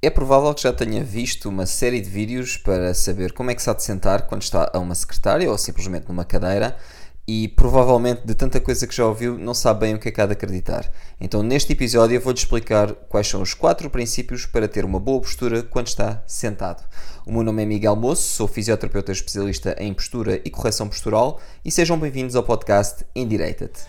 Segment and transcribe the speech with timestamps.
[0.00, 3.60] É provável que já tenha visto uma série de vídeos para saber como é que
[3.60, 6.76] se há de sentar quando está a uma secretária ou simplesmente numa cadeira
[7.26, 10.20] e provavelmente de tanta coisa que já ouviu não sabe bem o que é que
[10.20, 10.88] há de acreditar.
[11.20, 15.20] Então neste episódio eu vou-lhe explicar quais são os quatro princípios para ter uma boa
[15.20, 16.88] postura quando está sentado.
[17.26, 21.72] O meu nome é Miguel Moço, sou fisioterapeuta especialista em postura e correção postural e
[21.72, 23.80] sejam bem-vindos ao podcast Endireita-te.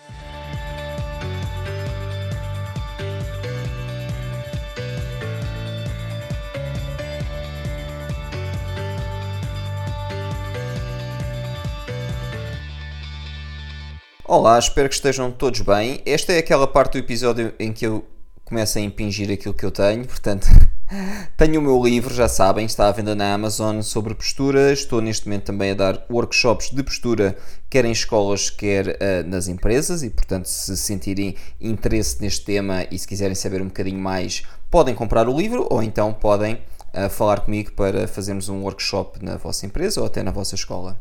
[14.32, 16.00] Olá, espero que estejam todos bem.
[16.06, 18.06] Esta é aquela parte do episódio em que eu
[18.44, 20.46] começo a impingir aquilo que eu tenho, portanto,
[21.36, 24.72] tenho o meu livro, já sabem, está à venda na Amazon sobre postura.
[24.72, 27.36] Estou neste momento também a dar workshops de postura,
[27.68, 32.96] quer em escolas, quer uh, nas empresas, e portanto, se sentirem interesse neste tema e
[32.96, 36.54] se quiserem saber um bocadinho mais, podem comprar o livro ou então podem
[36.94, 40.96] uh, falar comigo para fazermos um workshop na vossa empresa ou até na vossa escola.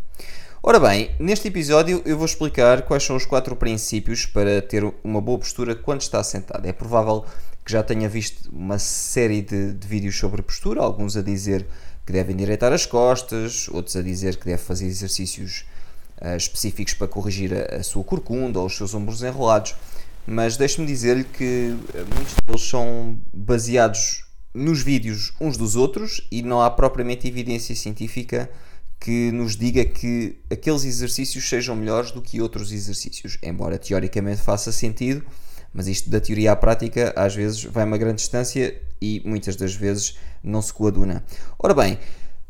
[0.62, 5.22] Ora bem, neste episódio eu vou explicar quais são os quatro princípios para ter uma
[5.22, 6.66] boa postura quando está sentado.
[6.66, 7.24] É provável
[7.64, 11.66] que já tenha visto uma série de, de vídeos sobre postura, alguns a dizer
[12.06, 15.64] que devem endireitar as costas, outros a dizer que deve fazer exercícios
[16.22, 19.76] uh, específicos para corrigir a, a, sua corcunda ou os seus ombros enrolados.
[20.28, 26.42] Mas deixe-me dizer-lhe que eh, muitos deles são baseados nos vídeos uns dos outros e
[26.42, 28.50] não há propriamente evidência científica
[29.00, 34.72] que nos diga que aqueles exercícios sejam melhores do que outros exercícios, embora teoricamente faça
[34.72, 35.26] sentido,
[35.74, 39.74] mas isto da teoria à prática às vezes vai uma grande distância e muitas das
[39.74, 41.24] vezes não se coaduna.
[41.58, 41.98] Ora bem,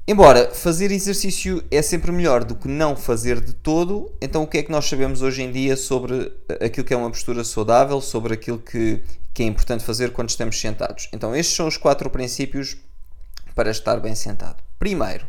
[0.07, 4.57] embora fazer exercício é sempre melhor do que não fazer de todo, então o que
[4.57, 8.33] é que nós sabemos hoje em dia sobre aquilo que é uma postura saudável, sobre
[8.33, 11.09] aquilo que, que é importante fazer quando estamos sentados?
[11.13, 12.75] Então estes são os quatro princípios
[13.53, 14.63] para estar bem sentado.
[14.79, 15.27] Primeiro,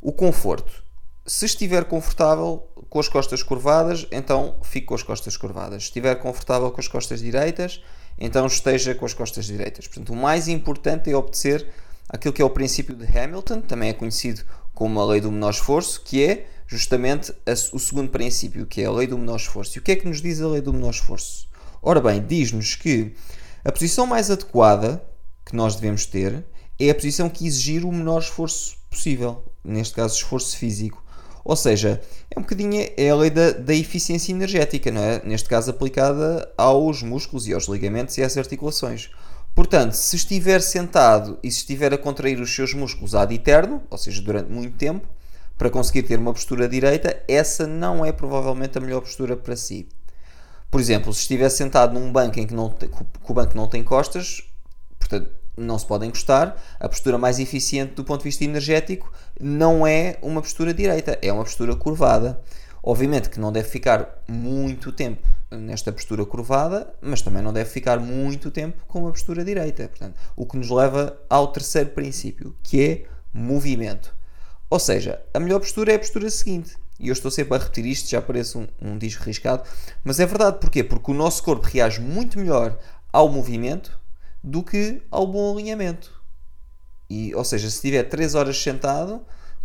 [0.00, 0.84] o conforto.
[1.26, 5.82] Se estiver confortável com as costas curvadas, então fique com as costas curvadas.
[5.82, 7.82] Se estiver confortável com as costas direitas,
[8.18, 9.86] então esteja com as costas direitas.
[9.86, 11.66] Portanto, o mais importante é obedecer
[12.08, 14.42] aquilo que é o princípio de Hamilton, também é conhecido
[14.74, 17.32] como a lei do menor esforço, que é justamente
[17.72, 19.76] o segundo princípio, que é a lei do menor esforço.
[19.76, 21.48] E o que é que nos diz a lei do menor esforço?
[21.82, 23.14] Ora bem, diz-nos que
[23.64, 25.02] a posição mais adequada
[25.44, 26.44] que nós devemos ter
[26.78, 31.02] é a posição que exigir o menor esforço possível, neste caso esforço físico.
[31.44, 35.22] Ou seja, é um bocadinho é a lei da, da eficiência energética, não é?
[35.24, 39.10] neste caso aplicada aos músculos e aos ligamentos e às articulações.
[39.54, 43.98] Portanto, se estiver sentado e se estiver a contrair os seus músculos ad eterno, ou
[43.98, 45.08] seja, durante muito tempo,
[45.56, 49.88] para conseguir ter uma postura direita, essa não é provavelmente a melhor postura para si.
[50.70, 52.86] Por exemplo, se estiver sentado num banco em que, não, que
[53.26, 54.44] o banco não tem costas,
[54.98, 56.56] portanto, não se pode encostar.
[56.78, 61.32] A postura mais eficiente do ponto de vista energético não é uma postura direita, é
[61.32, 62.40] uma postura curvada.
[62.82, 67.98] Obviamente que não deve ficar muito tempo nesta postura curvada, mas também não deve ficar
[67.98, 69.88] muito tempo com uma postura direita.
[69.88, 74.14] Portanto, o que nos leva ao terceiro princípio, que é movimento.
[74.70, 76.76] Ou seja, a melhor postura é a postura seguinte.
[77.00, 79.62] E eu estou sempre a repetir isto, já parece um, um disco riscado,
[80.02, 80.58] mas é verdade.
[80.58, 80.82] Porquê?
[80.82, 82.76] Porque o nosso corpo reage muito melhor
[83.12, 83.98] ao movimento
[84.42, 86.12] do que ao bom alinhamento.
[87.08, 89.22] E, ou seja, se estiver 3 horas sentado,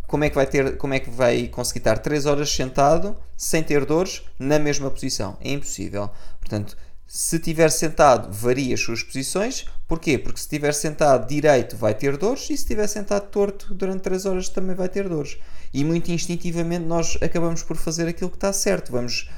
[0.07, 3.63] como é que vai ter, como é que vai conseguir estar 3 horas sentado sem
[3.63, 5.38] ter dores na mesma posição?
[5.41, 6.09] É impossível.
[6.39, 9.66] Portanto, se estiver sentado, varia as suas posições.
[9.88, 10.17] Porquê?
[10.17, 14.25] Porque se estiver sentado direito vai ter dores e se estiver sentado torto durante 3
[14.25, 15.38] horas também vai ter dores.
[15.73, 18.91] E muito instintivamente nós acabamos por fazer aquilo que está certo.
[18.91, 19.29] Vamos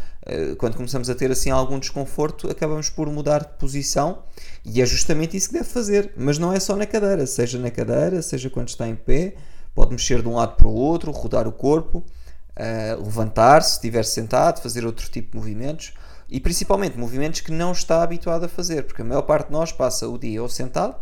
[0.57, 4.23] quando começamos a ter assim algum desconforto, acabamos por mudar de posição
[4.63, 6.13] e é justamente isso que deve fazer.
[6.17, 9.35] Mas não é só na cadeira, seja na cadeira, seja quando está em pé,
[9.73, 14.03] pode mexer de um lado para o outro, rodar o corpo, uh, levantar-se, se estiver
[14.03, 15.93] sentado, fazer outro tipo de movimentos
[16.27, 19.71] e principalmente movimentos que não está habituado a fazer, porque a maior parte de nós
[19.71, 20.95] passa o dia ou sentado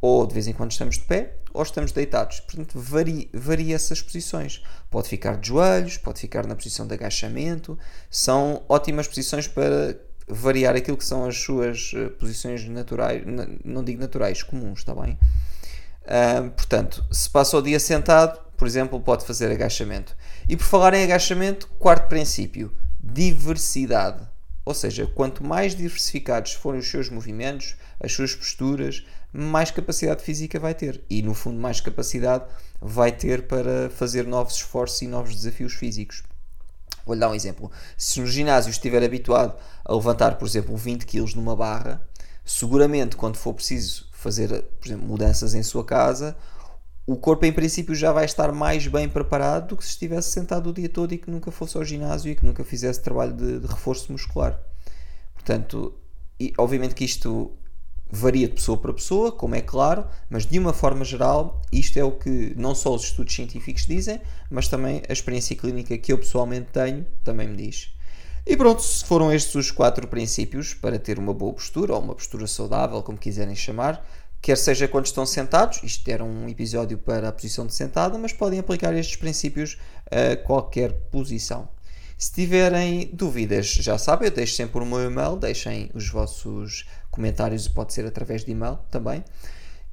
[0.00, 2.40] ou de vez em quando estamos de pé ou estamos deitados.
[2.40, 4.62] Portanto, varia, varia essas posições.
[4.90, 7.78] Pode ficar de joelhos, pode ficar na posição de agachamento.
[8.10, 9.98] São ótimas posições para
[10.28, 13.22] variar aquilo que são as suas eh, posições naturais,
[13.64, 15.18] não digo naturais, comuns, está bem?
[16.02, 20.16] Uh, portanto, se passa o dia sentado, por exemplo, pode fazer agachamento.
[20.48, 24.29] E por falar em agachamento, quarto princípio: diversidade.
[24.70, 30.60] Ou seja, quanto mais diversificados forem os seus movimentos, as suas posturas, mais capacidade física
[30.60, 31.02] vai ter.
[31.10, 32.44] E no fundo, mais capacidade
[32.80, 36.22] vai ter para fazer novos esforços e novos desafios físicos.
[37.04, 37.68] Vou-lhe dar um exemplo.
[37.98, 42.00] Se no ginásio estiver habituado a levantar, por exemplo, 20 kg numa barra,
[42.44, 46.36] seguramente quando for preciso fazer, por exemplo, mudanças em sua casa,
[47.12, 50.70] o corpo em princípio já vai estar mais bem preparado do que se estivesse sentado
[50.70, 53.58] o dia todo e que nunca fosse ao ginásio e que nunca fizesse trabalho de,
[53.58, 54.56] de reforço muscular.
[55.34, 55.92] Portanto,
[56.38, 57.50] e, obviamente que isto
[58.08, 62.04] varia de pessoa para pessoa, como é claro, mas de uma forma geral, isto é
[62.04, 66.18] o que não só os estudos científicos dizem, mas também a experiência clínica que eu
[66.18, 67.92] pessoalmente tenho também me diz.
[68.46, 72.46] E pronto, foram estes os quatro princípios para ter uma boa postura ou uma postura
[72.46, 74.04] saudável, como quiserem chamar,
[74.50, 78.32] quer seja quando estão sentados, isto era um episódio para a posição de sentada, mas
[78.32, 79.78] podem aplicar estes princípios
[80.10, 81.68] a qualquer posição.
[82.18, 87.68] Se tiverem dúvidas, já sabem, eu deixo sempre o meu e-mail, deixem os vossos comentários,
[87.68, 89.22] pode ser através de e-mail também.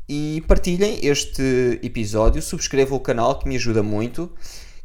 [0.10, 4.32] E partilhem este episódio, subscrevam o canal que me ajuda muito.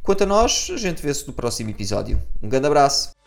[0.03, 2.21] Quanto a nós, a gente vê-se no próximo episódio.
[2.43, 3.22] Um grande abraço!